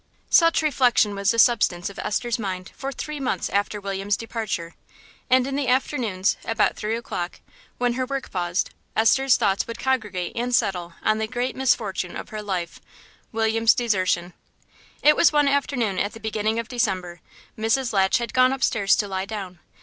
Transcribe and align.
Such 0.31 0.63
reflection 0.63 1.13
was 1.13 1.29
the 1.29 1.37
substance 1.37 1.87
of 1.87 1.99
Esther's 1.99 2.39
mind 2.39 2.71
for 2.75 2.91
three 2.91 3.19
months 3.19 3.49
after 3.49 3.79
William's 3.79 4.17
departure; 4.17 4.73
and 5.29 5.45
in 5.45 5.55
the 5.55 5.67
afternoons, 5.67 6.37
about 6.43 6.75
three 6.75 6.95
o'clock, 6.97 7.39
when 7.77 7.93
her 7.93 8.07
work 8.07 8.31
paused, 8.31 8.71
Esther's 8.95 9.37
thoughts 9.37 9.67
would 9.67 9.77
congregate 9.77 10.31
and 10.35 10.55
settle 10.55 10.93
on 11.03 11.19
the 11.19 11.27
great 11.27 11.55
misfortune 11.55 12.15
of 12.15 12.29
her 12.29 12.41
life 12.41 12.81
William's 13.31 13.75
desertion. 13.75 14.33
It 15.03 15.15
was 15.15 15.31
one 15.31 15.47
afternoon 15.47 15.99
at 15.99 16.13
the 16.13 16.19
beginning 16.19 16.57
of 16.57 16.67
December; 16.67 17.21
Mrs. 17.55 17.93
Latch 17.93 18.17
had 18.17 18.33
gone 18.33 18.51
upstairs 18.53 18.95
to 18.95 19.07
lie 19.07 19.25
down. 19.25 19.59